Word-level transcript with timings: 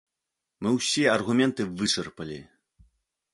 Мы 0.63 0.71
ўсе 0.77 1.03
аргументы 1.17 1.67
вычарпалі. 1.83 2.39